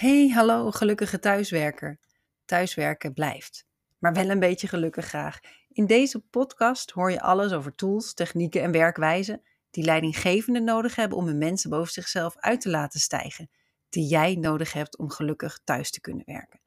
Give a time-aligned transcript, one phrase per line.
[0.00, 1.98] Hey, hallo, gelukkige thuiswerker.
[2.44, 3.66] Thuiswerken blijft,
[3.98, 5.40] maar wel een beetje gelukkig graag.
[5.68, 11.18] In deze podcast hoor je alles over tools, technieken en werkwijzen die leidinggevenden nodig hebben
[11.18, 13.50] om hun mensen boven zichzelf uit te laten stijgen,
[13.88, 16.60] die jij nodig hebt om gelukkig thuis te kunnen werken.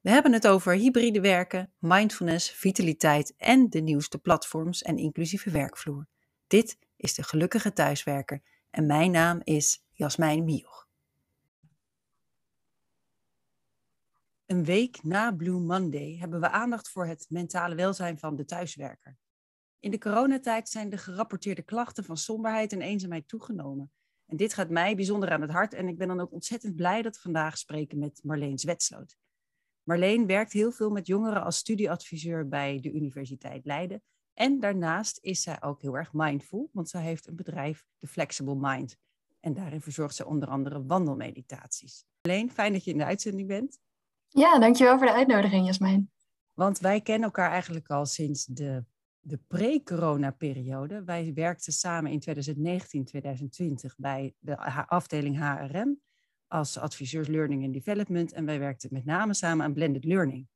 [0.00, 6.06] We hebben het over hybride werken, mindfulness, vitaliteit en de nieuwste platforms en inclusieve werkvloer.
[6.46, 10.83] Dit is de Gelukkige Thuiswerker en mijn naam is Jasmijn Mioch.
[14.46, 19.16] Een week na Blue Monday hebben we aandacht voor het mentale welzijn van de thuiswerker.
[19.78, 23.92] In de coronatijd zijn de gerapporteerde klachten van somberheid en eenzaamheid toegenomen.
[24.26, 27.02] En dit gaat mij bijzonder aan het hart en ik ben dan ook ontzettend blij
[27.02, 29.16] dat we vandaag spreken met Marleen Zwetsloot.
[29.82, 34.02] Marleen werkt heel veel met jongeren als studieadviseur bij de Universiteit Leiden.
[34.34, 38.56] En daarnaast is zij ook heel erg mindful, want zij heeft een bedrijf, The Flexible
[38.56, 38.96] Mind.
[39.40, 42.04] En daarin verzorgt zij onder andere wandelmeditaties.
[42.22, 43.82] Marleen, fijn dat je in de uitzending bent.
[44.36, 46.10] Ja, dankjewel voor de uitnodiging, Jasmijn.
[46.54, 48.84] Want wij kennen elkaar eigenlijk al sinds de,
[49.20, 51.04] de pre-corona-periode.
[51.04, 56.00] Wij werkten samen in 2019, 2020 bij de afdeling HRM
[56.46, 58.32] als adviseurs Learning and Development.
[58.32, 60.48] En wij werkten met name samen aan Blended Learning.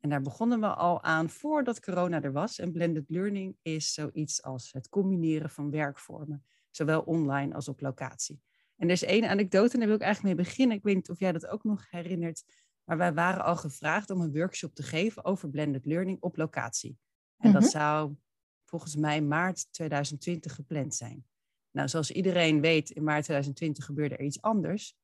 [0.00, 2.58] En daar begonnen we al aan voordat corona er was.
[2.58, 8.42] En Blended Learning is zoiets als het combineren van werkvormen, zowel online als op locatie.
[8.76, 10.76] En er is één anekdote, en daar wil ik eigenlijk mee beginnen.
[10.76, 12.44] Ik weet niet of jij dat ook nog herinnert.
[12.84, 16.98] Maar wij waren al gevraagd om een workshop te geven over blended learning op locatie.
[17.36, 17.70] En dat mhm.
[17.70, 18.16] zou
[18.64, 21.26] volgens mij maart 2020 gepland zijn.
[21.70, 24.96] Nou, zoals iedereen weet, in maart 2020 gebeurde er iets anders.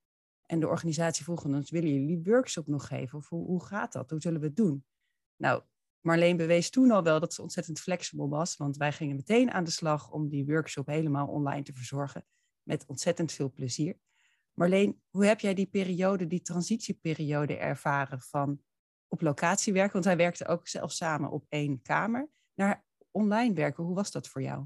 [0.46, 3.18] En de organisatie vroeg ons, willen jullie die workshop nog geven?
[3.18, 4.10] Of hoe, hoe gaat dat?
[4.10, 4.84] Hoe zullen we het doen?
[5.36, 5.62] Nou,
[6.00, 8.56] Marleen bewees toen al wel dat ze ontzettend flexibel was.
[8.56, 12.24] Want wij gingen meteen aan de slag om die workshop helemaal online te verzorgen.
[12.62, 13.98] Met ontzettend veel plezier.
[14.58, 18.60] Marleen, hoe heb jij die periode, die transitieperiode ervaren van
[19.08, 19.92] op locatie werken?
[19.92, 22.28] Want wij werkten ook zelf samen op één kamer.
[22.54, 24.64] Naar online werken, hoe was dat voor jou?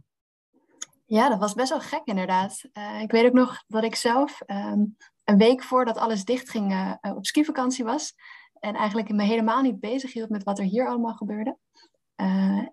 [1.06, 2.64] Ja, dat was best wel gek inderdaad.
[2.72, 6.94] Uh, ik weet ook nog dat ik zelf um, een week voordat alles dichtging uh,
[7.00, 8.14] op skivakantie was.
[8.52, 11.58] En eigenlijk me helemaal niet bezig hield met wat er hier allemaal gebeurde.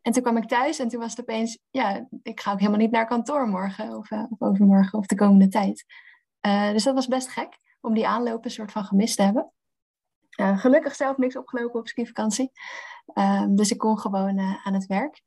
[0.01, 2.79] En toen kwam ik thuis en toen was het opeens, ja, ik ga ook helemaal
[2.79, 5.85] niet naar kantoor morgen of, of overmorgen of de komende tijd.
[6.47, 9.51] Uh, dus dat was best gek om die aanlopen een soort van gemist te hebben.
[10.39, 12.51] Uh, gelukkig zelf niks opgelopen op skivakantie.
[13.13, 15.22] Um, dus ik kon gewoon uh, aan het werk.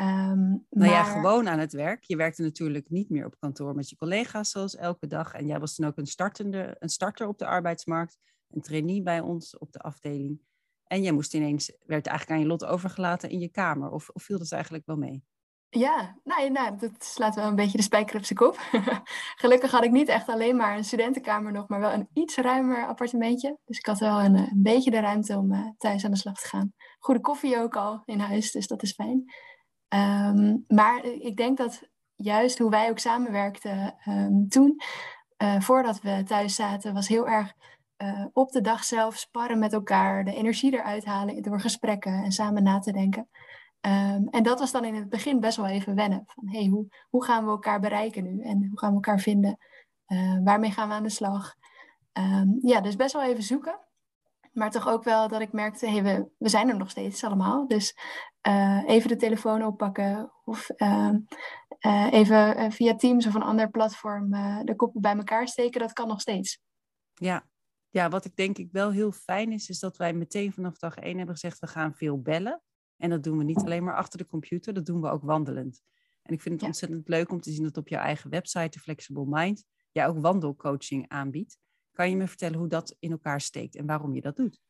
[0.00, 0.88] Um, nou maar...
[0.88, 2.04] ja, gewoon aan het werk.
[2.04, 5.32] Je werkte natuurlijk niet meer op kantoor met je collega's zoals elke dag.
[5.32, 8.18] En jij was toen ook een, startende, een starter op de arbeidsmarkt.
[8.50, 10.40] Een trainee bij ons op de afdeling.
[10.84, 13.90] En jij moest ineens, werd eigenlijk aan je lot overgelaten in je kamer.
[13.90, 15.24] Of, of viel dat eigenlijk wel mee?
[15.68, 18.58] Ja, nou, nou, dat slaat wel een beetje de spijker op zijn kop.
[19.42, 22.86] Gelukkig had ik niet echt alleen maar een studentenkamer nog, maar wel een iets ruimer
[22.86, 23.58] appartementje.
[23.64, 26.40] Dus ik had wel een, een beetje de ruimte om uh, thuis aan de slag
[26.40, 26.72] te gaan.
[26.98, 29.24] Goede koffie ook al in huis, dus dat is fijn.
[29.88, 31.82] Um, maar ik denk dat
[32.14, 34.80] juist hoe wij ook samenwerkten um, toen,
[35.42, 37.52] uh, voordat we thuis zaten, was heel erg
[38.32, 42.62] op de dag zelf sparren met elkaar, de energie eruit halen door gesprekken en samen
[42.62, 43.28] na te denken.
[43.86, 46.22] Um, en dat was dan in het begin best wel even wennen.
[46.26, 48.42] Van hey, hoe, hoe gaan we elkaar bereiken nu?
[48.42, 49.58] En hoe gaan we elkaar vinden?
[50.06, 51.54] Uh, waarmee gaan we aan de slag?
[52.12, 53.78] Um, ja, dus best wel even zoeken.
[54.52, 56.02] Maar toch ook wel dat ik merkte, hey,
[56.38, 57.66] we, zijn er nog steeds allemaal.
[57.68, 57.96] Dus
[58.48, 61.14] uh, even de telefoon oppakken of uh,
[62.10, 64.30] even via Teams of een ander platform
[64.64, 66.58] de koppen bij elkaar steken, dat kan nog steeds.
[67.14, 67.46] Ja.
[67.90, 70.96] ja, wat ik denk ik wel heel fijn is, is dat wij meteen vanaf dag
[70.96, 72.62] één hebben gezegd, we gaan veel bellen.
[72.96, 75.82] En dat doen we niet alleen maar achter de computer, dat doen we ook wandelend.
[76.22, 78.78] En ik vind het ontzettend leuk om te zien dat op jouw eigen website, de
[78.78, 81.58] Flexible Mind, jij ook wandelcoaching aanbiedt.
[81.92, 84.60] Kan je me vertellen hoe dat in elkaar steekt en waarom je dat doet?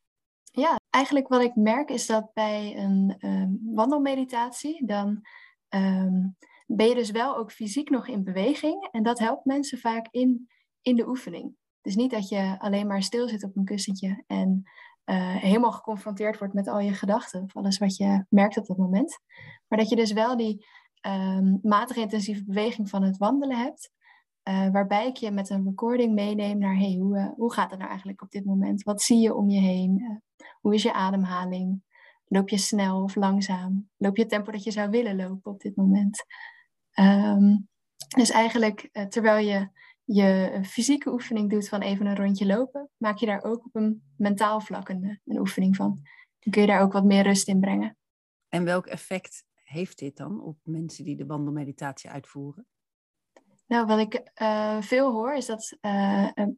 [0.51, 5.25] Ja, eigenlijk wat ik merk is dat bij een um, wandelmeditatie, dan
[5.69, 8.87] um, ben je dus wel ook fysiek nog in beweging.
[8.91, 10.49] En dat helpt mensen vaak in,
[10.81, 11.55] in de oefening.
[11.81, 14.63] Dus niet dat je alleen maar stil zit op een kussentje en
[15.09, 18.77] uh, helemaal geconfronteerd wordt met al je gedachten, of alles wat je merkt op dat
[18.77, 19.19] moment.
[19.67, 20.65] Maar dat je dus wel die
[21.01, 23.91] um, matige intensieve beweging van het wandelen hebt,
[24.49, 27.79] uh, waarbij ik je met een recording meeneem naar hey, hoe, uh, hoe gaat het
[27.79, 28.83] nou eigenlijk op dit moment?
[28.83, 30.21] Wat zie je om je heen?
[30.61, 31.83] hoe is je ademhaling?
[32.27, 33.89] Loop je snel of langzaam?
[33.97, 36.25] Loop je het tempo dat je zou willen lopen op dit moment?
[36.99, 37.67] Um,
[38.15, 39.69] dus eigenlijk terwijl je
[40.09, 44.03] je fysieke oefening doet van even een rondje lopen, maak je daar ook op een
[44.17, 45.99] mentaal vlak een, een oefening van.
[46.39, 47.97] Dan kun je daar ook wat meer rust in brengen.
[48.49, 52.65] En welk effect heeft dit dan op mensen die de wandelmeditatie uitvoeren?
[53.65, 54.31] Nou, wat ik
[54.85, 55.77] veel hoor is dat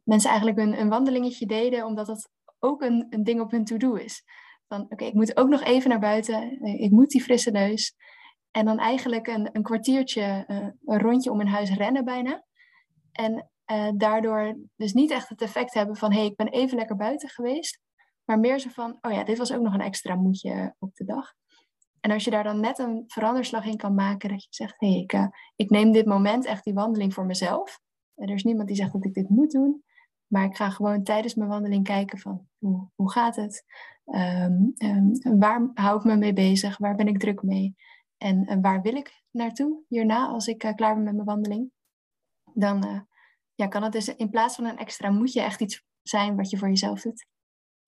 [0.04, 3.94] mensen eigenlijk een, een, wandelingetje deden omdat dat ook een, een ding op hun to-do
[3.94, 4.24] is.
[4.68, 7.94] Van oké, ik moet ook nog even naar buiten, ik moet die frisse neus.
[8.50, 10.44] En dan eigenlijk een, een kwartiertje,
[10.84, 12.44] een rondje om een huis rennen bijna.
[13.20, 13.50] En
[13.96, 17.28] daardoor dus niet echt het effect hebben van hé, hey, ik ben even lekker buiten
[17.28, 17.80] geweest.
[18.24, 21.04] Maar meer zo van, oh ja, dit was ook nog een extra moedje op de
[21.04, 21.32] dag.
[22.00, 24.90] En als je daar dan net een veranderslag in kan maken, dat je zegt, hé,
[24.90, 25.26] hey, ik, uh,
[25.56, 27.80] ik neem dit moment echt die wandeling voor mezelf.
[28.14, 29.84] En er is niemand die zegt dat ik dit moet doen.
[30.26, 33.64] Maar ik ga gewoon tijdens mijn wandeling kijken van, hoe, hoe gaat het?
[34.04, 34.74] Um,
[35.38, 36.78] waar hou ik me mee bezig?
[36.78, 37.76] Waar ben ik druk mee?
[38.16, 41.70] En waar wil ik naartoe hierna als ik klaar ben met mijn wandeling?
[42.54, 43.06] Dan
[43.60, 46.58] ja, kan het dus in plaats van een extra moetje echt iets zijn wat je
[46.58, 47.26] voor jezelf doet.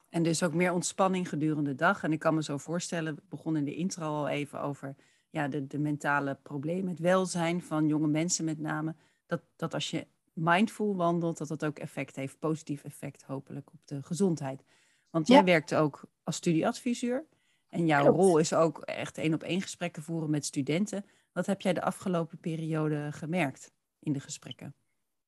[0.08, 2.02] En dus ook meer ontspanning gedurende de dag.
[2.02, 4.96] En ik kan me zo voorstellen, we begonnen in de intro al even over
[5.30, 8.94] ja, de, de mentale problemen, het welzijn van jonge mensen met name.
[9.26, 13.80] Dat, dat als je mindful wandelt, dat dat ook effect heeft, positief effect hopelijk op
[13.84, 14.64] de gezondheid.
[15.10, 17.24] Want jij werkt ook als studieadviseur.
[17.68, 21.04] En jouw rol is ook echt één op één gesprekken voeren met studenten.
[21.32, 24.74] Wat heb jij de afgelopen periode gemerkt in de gesprekken?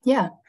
[0.05, 0.43] Ja,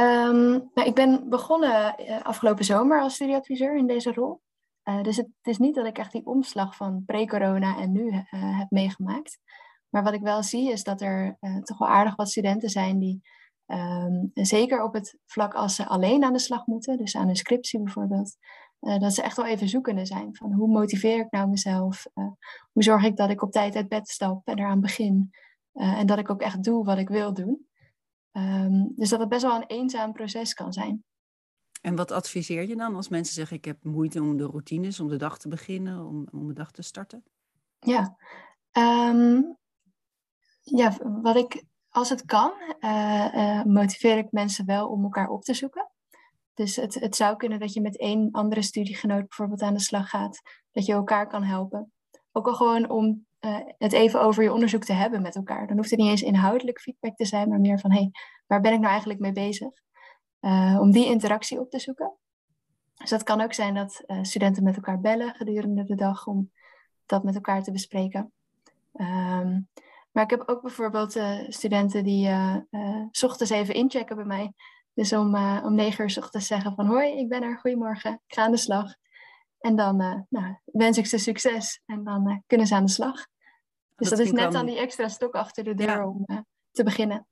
[0.00, 4.40] Um, nou, ik ben begonnen uh, afgelopen zomer als studieadviseur in deze rol.
[4.84, 8.22] Uh, dus het, is niet dat ik echt die omslag van pre-corona en nu uh,
[8.58, 9.38] heb meegemaakt.
[9.88, 13.20] Maar wat ik wel zie is dat er toch wel aardig wat studenten zijn die,
[13.66, 17.36] um, zeker op het vlak als ze alleen aan de slag moeten, dus aan een
[17.36, 18.36] scriptie bijvoorbeeld,
[18.78, 22.06] dat ze echt wel even zoekende zijn van hoe motiveer ik nou mezelf?
[22.72, 25.30] hoe zorg ik dat ik op tijd uit bed stap en eraan begin?
[25.72, 27.66] en dat ik ook echt doe wat ik wil doen.
[28.32, 31.04] Ehm, dus dat het best wel een eenzaam proces kan zijn.
[31.80, 35.08] En wat adviseer je dan als mensen zeggen: Ik heb moeite om de routines, om
[35.08, 37.24] de dag te beginnen, om, om de dag te starten?
[37.78, 38.16] Ja,
[38.70, 39.42] ehm,
[40.62, 45.42] ja wat ik, als het kan, uh, uh, motiveer ik mensen wel om elkaar op
[45.42, 45.90] te zoeken.
[46.54, 50.08] Dus het, het zou kunnen dat je met één andere studiegenoot bijvoorbeeld aan de slag
[50.08, 50.40] gaat,
[50.70, 51.92] dat je elkaar kan helpen.
[52.32, 55.66] Ook al gewoon om uh, het even over je onderzoek te hebben met elkaar.
[55.66, 58.10] Dan hoeft het niet eens inhoudelijk feedback te zijn, maar meer van hé, hey,
[58.46, 59.70] waar ben ik nou eigenlijk mee bezig?
[60.40, 62.12] Uh, om die interactie op te zoeken.
[62.94, 66.50] Dus dat kan ook zijn dat uh, studenten met elkaar bellen gedurende de dag om
[67.06, 68.32] dat met elkaar te bespreken.
[68.92, 69.68] Um,
[70.12, 72.30] maar ik heb ook bijvoorbeeld studenten die
[73.10, 74.52] s ochtends even inchecken bij mij.
[74.94, 78.34] Dus om, om negen uur s ochtends zeggen van hoi, ik ben er, goedemorgen, ik
[78.34, 78.94] ga aan de slag.
[79.58, 79.96] En dan
[80.28, 83.26] nou, wens ik ze succes en dan kunnen ze aan de slag.
[84.02, 84.66] Dus dat, is net dan...
[84.66, 86.38] die extra stok achter de deur om uh,
[86.70, 87.26] te beginnen.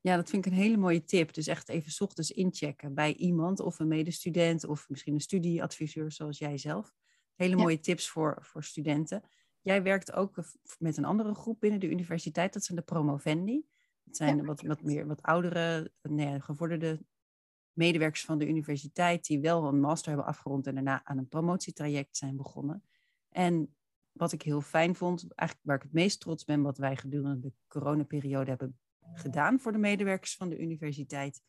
[0.00, 1.34] Ja, dat vind ik een hele mooie tip.
[1.34, 6.38] Dus echt even ochtends inchecken bij iemand of een medestudent of misschien een studieadviseur zoals
[6.38, 6.94] jij zelf.
[7.34, 9.22] Hele mooie tips voor, voor studenten.
[9.60, 10.44] Jij werkt ook
[10.78, 13.66] met een andere groep binnen de universiteit, dat zijn de promovendi.
[14.04, 17.00] Dat zijn wat, wat meer wat oudere, nee, gevorderde
[17.72, 22.16] medewerkers van de universiteit die wel een master hebben afgerond en daarna aan een promotietraject
[22.16, 22.84] zijn begonnen.
[23.28, 23.74] En
[24.12, 27.40] wat ik heel fijn vond, eigenlijk waar ik het meest trots ben, wat wij gedurende
[27.40, 28.78] de coronaperiode hebben
[29.12, 31.42] gedaan voor de medewerkers van de universiteit,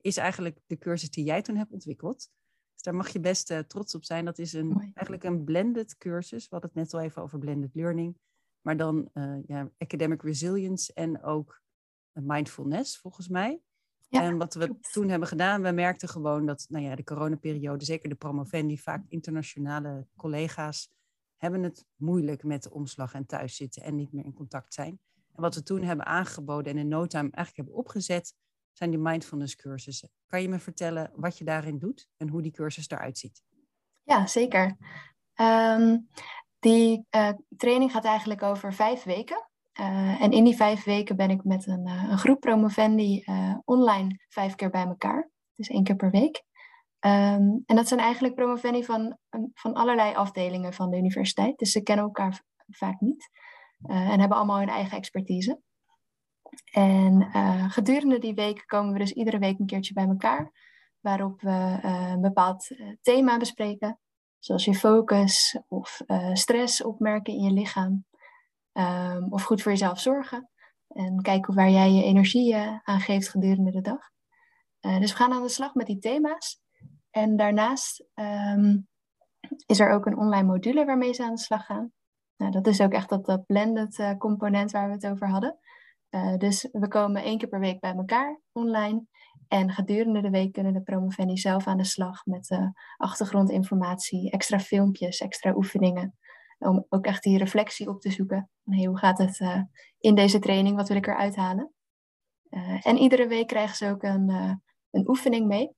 [0.00, 2.30] is eigenlijk de cursus die jij toen hebt ontwikkeld.
[2.72, 4.24] Dus daar mag je best uh, trots op zijn.
[4.24, 6.42] Dat is een, eigenlijk een blended cursus.
[6.42, 8.18] We hadden het net al even over blended learning.
[8.60, 11.62] Maar dan uh, ja, academic resilience en ook
[12.12, 13.60] mindfulness, volgens mij.
[14.08, 17.84] Ja, en wat we toen hebben gedaan, we merkten gewoon dat nou ja, de coronaperiode,
[17.84, 20.90] zeker de promovendi, vaak internationale collega's
[21.42, 25.00] hebben het moeilijk met de omslag en thuiszitten en niet meer in contact zijn.
[25.34, 28.34] En wat we toen hebben aangeboden en in no eigenlijk hebben opgezet,
[28.72, 30.10] zijn die mindfulness cursussen.
[30.26, 33.42] Kan je me vertellen wat je daarin doet en hoe die cursus eruit ziet?
[34.02, 34.76] Ja, zeker.
[35.34, 35.98] Ehm,
[36.58, 39.48] die uh, training gaat eigenlijk over vijf weken.
[39.80, 43.24] Uh, en in die vijf weken ben ik met een, uh, een groep promovendi
[43.64, 45.30] online vijf keer bij elkaar.
[45.54, 46.44] Dus één keer per week.
[47.06, 49.18] Um, en dat zijn eigenlijk promovendi van,
[49.54, 51.58] van allerlei afdelingen van de universiteit.
[51.58, 53.30] Dus ze kennen elkaar vaak niet.
[53.86, 55.60] Uh, en hebben allemaal hun eigen expertise.
[56.72, 60.50] En uh, gedurende die week komen we dus iedere week een keertje bij elkaar.
[61.00, 62.68] Waarop we uh, een bepaald
[63.00, 63.98] thema bespreken.
[64.38, 66.00] Zoals je focus of
[66.32, 68.04] stress opmerken in je lichaam.
[68.72, 70.50] Um, of goed voor jezelf zorgen.
[70.88, 74.10] En kijken waar jij je energie aan geeft gedurende de dag.
[74.80, 76.61] dus we gaan aan de slag met die thema's.
[77.12, 78.78] En daarnaast ehm,
[79.66, 81.92] is er ook een online module waarmee ze aan de slag gaan.
[82.36, 85.58] Nou, dat is ook echt dat, blended uh, component waar we het over hadden.
[86.10, 89.06] Uh, dus we komen één keer per week bij elkaar online.
[89.48, 94.58] En gedurende de week kunnen de promovendi zelf aan de slag met uh, achtergrondinformatie, extra
[94.58, 96.16] filmpjes, extra oefeningen.
[96.58, 98.50] Om ook echt die reflectie op te zoeken.
[98.64, 99.40] Hey, hoe gaat het
[99.98, 100.76] in deze training?
[100.76, 101.72] Wat wil ik eruit halen?
[102.82, 104.28] en iedere week krijgen ze ook een,
[104.90, 105.74] een oefening mee.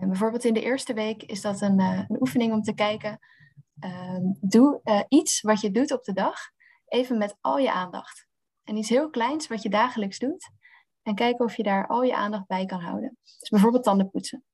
[0.00, 3.18] En bijvoorbeeld in de eerste week is dat een, een oefening om te kijken.
[3.80, 6.38] Ehm, doe iets wat je doet op de dag,
[6.86, 8.26] even met al je aandacht.
[8.64, 10.50] En iets heel kleins wat je dagelijks doet.
[11.02, 13.16] En kijken of je daar al je aandacht bij kan houden.
[13.38, 14.44] Dus bijvoorbeeld tanden poetsen.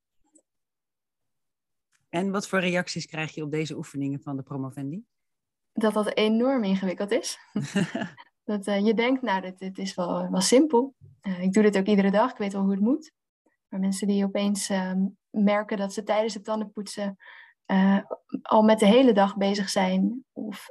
[2.09, 5.05] En wat voor reacties krijg je op deze oefeningen van de promovendi?
[5.73, 7.39] Dat dat enorm ingewikkeld is.
[8.45, 10.95] dat uh, je denkt, nou, dit, dit is wel, wel simpel.
[11.41, 13.13] Ik doe dit ook iedere dag, ik weet wel hoe het moet.
[13.75, 14.93] Maar mensen die opeens uh,
[15.31, 17.17] merken dat ze tijdens het tandenpoetsen
[17.67, 17.99] uh,
[18.43, 20.25] al met de hele dag bezig zijn.
[20.33, 20.69] Of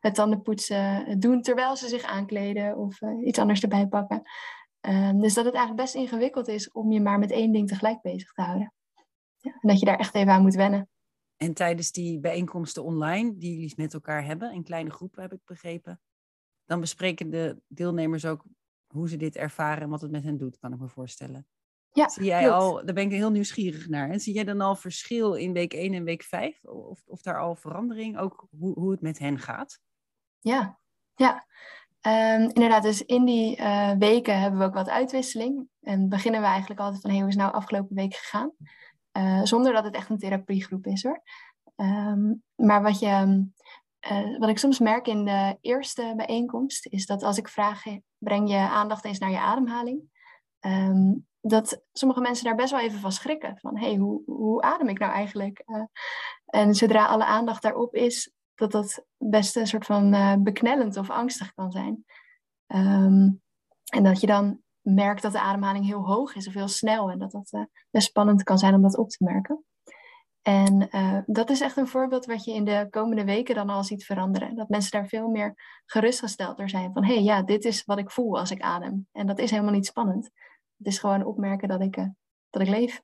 [0.00, 4.22] het tandenpoetsen doen terwijl ze zich aankleden of iets anders erbij pakken.
[5.20, 8.32] dus dat het eigenlijk best ingewikkeld is om je maar met één ding tegelijk bezig
[8.32, 8.74] te houden.
[9.36, 10.88] Ja, en dat je daar echt even aan moet wennen.
[11.36, 15.40] En tijdens die bijeenkomsten online, die jullie met elkaar hebben, in kleine groepen heb ik
[15.44, 16.00] begrepen,
[16.64, 18.44] dan bespreken de deelnemers ook
[18.86, 21.46] hoe ze dit ervaren en wat het met hen doet, kan ik me voorstellen.
[21.92, 24.10] Ja, Zie jij al, daar ben ik heel nieuwsgierig naar.
[24.10, 26.64] En zie jij dan al verschil in week 1 en week 5?
[26.64, 29.80] Of, of daar al verandering, ook hoe, hoe het met hen gaat?
[30.40, 30.78] Ja,
[31.14, 31.46] ja.
[32.06, 35.68] Um, inderdaad, dus in die uh, weken hebben we ook wat uitwisseling.
[35.80, 38.52] En beginnen we eigenlijk altijd van, hey, hoe is nou afgelopen week gegaan?
[39.12, 41.22] Uh, zonder dat het echt een therapiegroep is hoor.
[41.76, 43.46] Um, maar wat, je,
[44.10, 47.82] uh, wat ik soms merk in de eerste bijeenkomst, is dat als ik vraag,
[48.18, 50.00] breng je aandacht eens naar je ademhaling,
[50.60, 53.58] um, dat sommige mensen daar best wel even van schrikken.
[53.58, 55.62] Van, hey, hoe, hoe adem ik nou eigenlijk?
[55.66, 55.82] Uh,
[56.46, 61.10] en zodra alle aandacht daarop is, dat dat best een soort van uh, beknellend of
[61.10, 62.04] angstig kan zijn.
[62.66, 63.42] Um,
[63.84, 67.10] en dat je dan merkt dat de ademhaling heel hoog is of heel snel.
[67.10, 69.62] En dat dat uh, best spannend kan zijn om dat op te merken.
[70.42, 70.88] En
[71.26, 74.56] dat is echt een voorbeeld wat je in de komende weken dan al ziet veranderen.
[74.56, 76.92] Dat mensen daar veel meer gerustgesteld door zijn.
[76.92, 79.08] Van hé, hey, ja, dit is wat ik voel als ik adem.
[79.12, 80.30] En dat is helemaal niet spannend.
[80.78, 82.06] Het is gewoon opmerken dat ik, uh,
[82.50, 83.02] dat ik leef.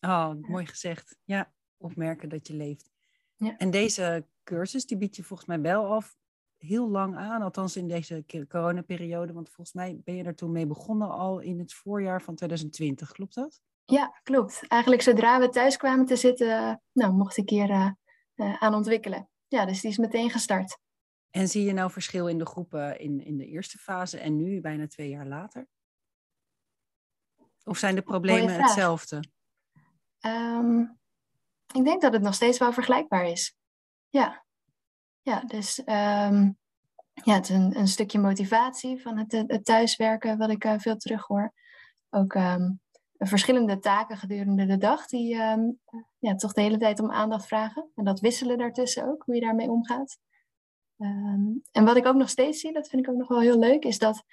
[0.00, 1.16] Oh, mooi gezegd.
[1.24, 2.90] Ja, opmerken dat je leeft.
[3.36, 3.56] Ja.
[3.56, 6.16] En deze cursus, die bied je volgens mij wel af
[6.56, 9.32] heel lang aan, althans in deze coronaperiode.
[9.32, 13.12] Want volgens mij ben je er toen mee begonnen al in het voorjaar van 2020,
[13.12, 13.60] klopt dat?
[13.84, 14.66] Ja, klopt.
[14.68, 17.90] Eigenlijk zodra we thuis kwamen te zitten, nou, mocht ik hier uh,
[18.34, 19.28] uh, aan ontwikkelen.
[19.48, 20.78] Ja, dus die is meteen gestart.
[21.30, 24.60] En zie je nou verschil in de groepen in, in de eerste fase en nu,
[24.60, 25.68] bijna twee jaar later?
[27.64, 29.24] Of zijn de problemen hetzelfde?
[30.26, 30.98] Um,
[31.72, 33.54] ik denk dat het nog steeds wel vergelijkbaar is.
[34.08, 34.44] Ja.
[35.22, 36.58] Ja, dus um,
[37.12, 40.96] ja, het is een, een, stukje motivatie van het, het thuiswerken, wat ik uh, veel
[40.96, 41.52] terug hoor.
[42.10, 42.80] Ook um,
[43.18, 45.78] verschillende taken gedurende de dag, die um,
[46.18, 47.90] ja, toch de hele tijd om aandacht vragen.
[47.94, 50.18] En dat wisselen daartussen ook, hoe je daarmee omgaat.
[51.72, 53.84] en wat ik ook nog steeds zie, dat vind ik ook nog wel heel leuk,
[53.84, 54.24] is dat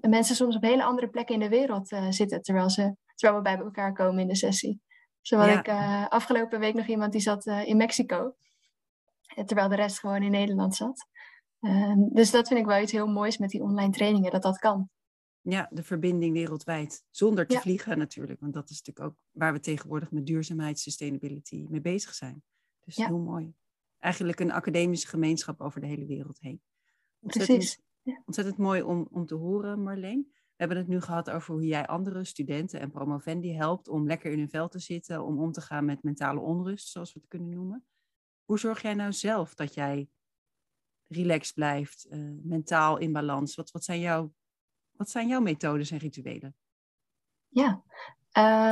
[0.00, 3.48] mensen soms op hele andere plekken in de wereld uh, zitten, terwijl, ze, terwijl we
[3.48, 4.80] bij elkaar komen in de sessie.
[5.20, 8.34] Zo had ik uh, afgelopen week nog iemand die zat in Mexico
[9.44, 11.08] terwijl de rest gewoon in Nederland zat.
[11.60, 14.58] Ehm, dus dat vind ik wel iets heel moois met die online trainingen, dat dat
[14.58, 14.90] kan.
[15.40, 17.04] Ja, de verbinding wereldwijd.
[17.10, 21.66] Zonder te vliegen natuurlijk, want dat is natuurlijk ook waar we tegenwoordig met duurzaamheid, sustainability
[21.68, 22.42] mee bezig zijn.
[22.84, 23.54] Dus heel mooi.
[23.98, 26.60] Eigenlijk een academische gemeenschap over de hele wereld heen.
[27.20, 27.84] Ontzettend, Precies.
[28.06, 28.22] Ja.
[28.24, 30.26] Ontzettend mooi om, om te horen, Marleen.
[30.30, 34.32] We hebben het nu gehad over hoe jij andere studenten en promovendi helpt om lekker
[34.32, 37.28] in hun vel te zitten, om om te gaan met mentale onrust, zoals we het
[37.28, 37.86] kunnen noemen.
[38.44, 40.08] Hoe zorg jij nou zelf dat jij
[41.06, 43.54] relaxed blijft, uh, mentaal in balans?
[43.54, 44.32] Wat, wat, zijn jouw,
[44.90, 46.56] wat zijn jouw methodes en rituelen?
[47.48, 47.82] Ja,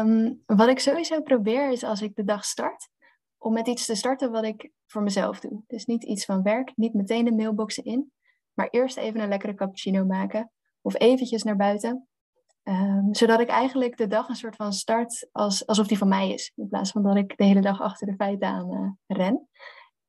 [0.00, 2.88] um, wat ik sowieso probeer is als ik de dag start,
[3.38, 5.62] om met iets te starten wat ik voor mezelf doe.
[5.66, 8.12] Dus niet iets van werk, niet meteen de mailboxen in,
[8.54, 12.08] maar eerst even een lekkere cappuccino maken of eventjes naar buiten.
[12.62, 16.30] Um, zodat ik eigenlijk de dag een soort van start als, alsof die van mij
[16.30, 16.52] is.
[16.54, 19.48] In plaats van dat ik de hele dag achter de feiten aan uh, ren.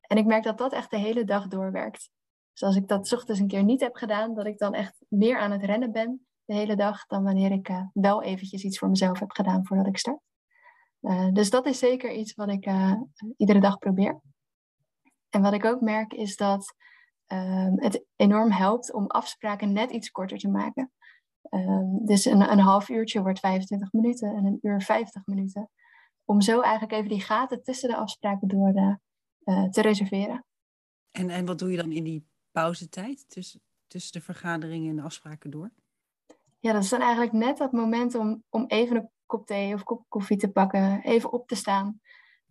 [0.02, 2.10] En ik merk dat dat echt de hele dag doorwerkt.
[2.52, 5.40] Dus als ik dat ochtends een keer niet heb gedaan, dat ik dan echt meer
[5.40, 8.90] aan het rennen ben de hele dag dan wanneer ik uh, wel eventjes iets voor
[8.90, 10.20] mezelf heb gedaan voordat ik start.
[11.02, 12.70] Uh, dus dat is zeker iets wat ik
[13.38, 14.22] iedere dag probeer.
[15.30, 16.76] En wat ik ook merk is dat
[17.28, 20.92] ehm, het enorm helpt om afspraken net iets korter te maken.
[21.50, 25.70] Um, dus een, een half uurtje wordt 25 minuten en een uur 50 minuten.
[26.26, 28.98] Om zo eigenlijk even die gaten tussen de afspraken door de,
[29.44, 30.46] uh, te reserveren.
[31.12, 35.02] En, en wat doe je dan in die pauzetijd tussen, tussen de vergaderingen en de
[35.02, 35.72] afspraken door?
[36.60, 39.84] Ja, dat is dan eigenlijk net dat moment om, om even een kop thee of
[39.84, 42.00] kop koffie te pakken, even op te staan.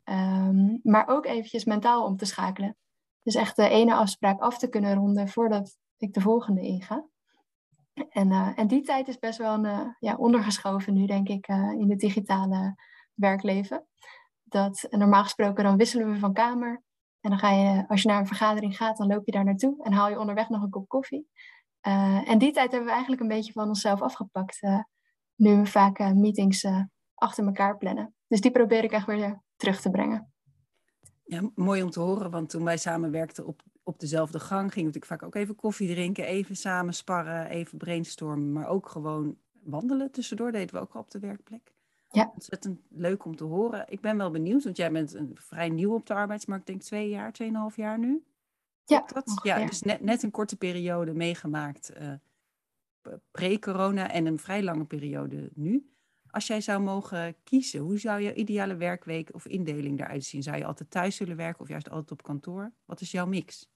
[0.04, 2.76] Um, maar ook eventjes mentaal om te schakelen.
[3.24, 7.08] Dus echt de ene afspraak af te kunnen ronden voordat ik de volgende inga.
[8.08, 11.98] En, en die tijd is best wel een, ja, ondergeschoven nu, denk ik, in het
[11.98, 12.74] digitale
[13.14, 13.86] werkleven.
[14.44, 16.82] Dat normaal gesproken dan wisselen we van kamer.
[17.20, 19.84] En dan ga je, als je naar een vergadering gaat, dan loop je daar naartoe
[19.84, 21.28] en haal je onderweg nog een kop koffie.
[21.80, 24.60] en die tijd hebben we eigenlijk een beetje van onszelf afgepakt.
[25.34, 26.66] nu we vaak meetings
[27.14, 28.14] achter elkaar plannen.
[28.26, 30.33] Dus die probeer ik echt weer terug te brengen.
[31.24, 34.90] Ja, mooi om te horen, want toen wij samen werkten op, op dezelfde gang, gingen
[34.90, 39.36] we natuurlijk vaak ook even koffie drinken, even samen sparren, even brainstormen, maar ook gewoon
[39.62, 41.72] wandelen tussendoor deden we ook al op de werkplek.
[42.10, 42.30] Ja.
[42.34, 43.84] Ontzettend leuk om te horen.
[43.88, 47.08] Ik ben wel benieuwd, want jij bent een, vrij nieuw op de arbeidsmarkt, denk twee
[47.08, 48.24] jaar, tweeënhalf jaar nu.
[48.84, 49.40] Ja, dat?
[49.42, 52.12] ja dus net, net een korte periode meegemaakt, uh,
[53.30, 55.93] pre-corona en een vrij lange periode nu.
[56.34, 60.42] Als jij zou mogen kiezen, hoe zou je ideale werkweek of indeling eruit zien?
[60.42, 62.72] Zou je altijd thuis willen werken of juist altijd op kantoor?
[62.84, 63.68] Wat is jouw mix?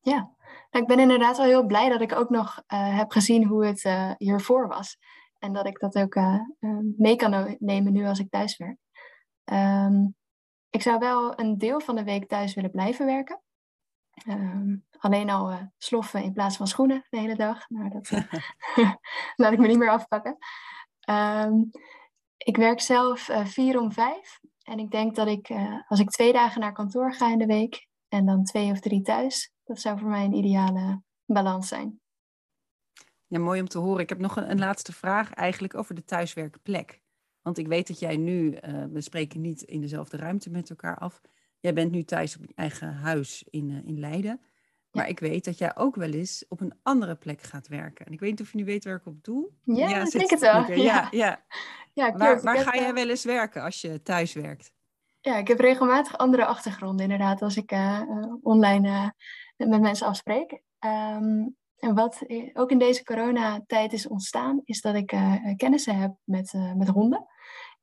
[0.00, 0.34] Ja,
[0.70, 3.66] nou, ik ben inderdaad wel heel blij dat ik ook nog uh, heb gezien hoe
[3.66, 4.98] het uh, hiervoor was.
[5.38, 6.40] En dat ik dat ook uh,
[6.96, 8.78] mee kan nemen nu als ik thuis werk.
[9.44, 10.14] Um,
[10.70, 13.40] ik zou wel een deel van de week thuis willen blijven werken.
[14.28, 17.68] Um, alleen al sloffen in plaats van schoenen de hele dag.
[17.68, 18.10] Nou, dat
[19.36, 20.36] laat ik me niet meer afpakken.
[21.10, 21.70] Um,
[22.36, 24.40] ik werk zelf uh, vier om vijf.
[24.62, 27.46] En ik denk dat ik, uh, als ik twee dagen naar kantoor ga in de
[27.46, 32.00] week en dan twee of drie thuis, dat zou voor mij een ideale balans zijn.
[33.26, 34.02] Ja, mooi om te horen.
[34.02, 37.02] Ik heb nog een, laatste vraag eigenlijk over de thuiswerkplek.
[37.42, 40.98] Want ik weet dat jij nu, uh, we spreken niet in dezelfde ruimte met elkaar
[40.98, 41.20] af.
[41.60, 44.40] Jij bent nu thuis op je eigen huis in, in Leiden.
[44.94, 48.06] Maar ik weet dat jij ook wel eens op een andere plek gaat werken.
[48.06, 49.48] En ik weet niet of je nu weet waar ik op doe.
[49.64, 50.72] Ja, ja ik denk het wel.
[50.72, 51.44] Ja, ja.
[51.92, 52.16] ja.
[52.16, 54.72] waar, waar ga jij wel eens werken als je thuis werkt?
[55.20, 58.00] Ja, ik heb regelmatig andere achtergronden inderdaad als ik uh,
[58.42, 60.50] online uh, met mensen afspreek.
[60.52, 62.22] Um, en wat
[62.52, 67.26] ook in deze coronatijd is ontstaan, is dat ik uh, kennissen heb met, met honden.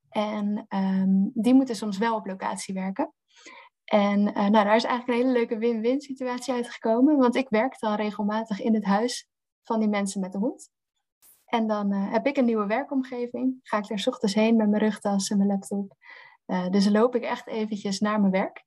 [0.09, 3.13] En um, die moeten soms wel op locatie werken.
[3.91, 7.17] En uh, nou, daar is eigenlijk een hele leuke win-win situatie uitgekomen.
[7.17, 9.29] Want ik werk dan regelmatig in het huis
[9.63, 10.69] van die mensen met de hond.
[11.45, 13.59] En dan uh, heb ik een nieuwe werkomgeving.
[13.63, 15.93] Ga ik er ochtends heen met mijn rugtas en mijn laptop.
[16.47, 18.63] Uh, dus loop ik echt eventjes naar mijn werk.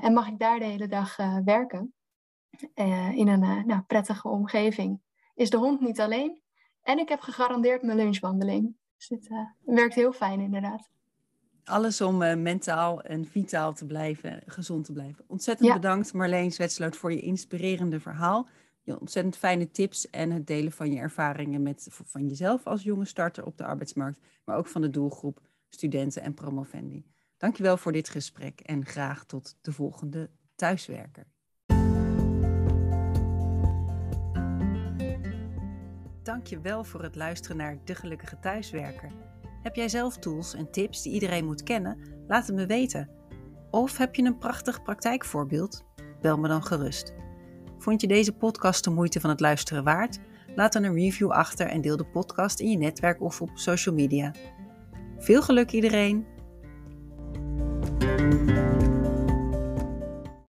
[0.00, 1.94] en mag ik daar de hele dag werken.
[3.14, 5.00] in een nou, prettige omgeving.
[5.34, 6.42] Is de hond niet alleen.
[6.82, 8.76] En ik heb gegarandeerd mijn lunchwandeling.
[8.96, 9.28] Dus het
[9.60, 10.93] werkt heel fijn inderdaad
[11.64, 15.24] alles om uh, mentaal en vitaal te blijven, gezond te blijven.
[15.26, 18.48] Ontzettend bedankt Marleen Zwetsloot voor je inspirerende verhaal.
[18.82, 23.04] Je ontzettend fijne tips en het delen van je ervaringen met, van jezelf als jonge
[23.04, 27.06] starter op de arbeidsmarkt, maar ook van de doelgroep studenten en promovendi.
[27.36, 31.26] Dankjewel voor dit gesprek en graag tot de volgende thuiswerker.
[36.22, 39.33] Dankjewel voor het luisteren naar De Gelukkige Thuiswerker.
[39.64, 41.98] Heb jij zelf tools en tips die iedereen moet kennen?
[42.26, 43.10] Laat het me weten.
[43.70, 45.84] Of heb je een prachtig praktijkvoorbeeld?
[46.20, 47.14] Bel me dan gerust.
[47.78, 50.18] Vond je deze podcast de moeite van het luisteren waard?
[50.54, 53.94] Laat dan een review achter en deel de podcast in je netwerk of op social
[53.94, 54.34] media.
[55.18, 56.33] Veel geluk iedereen!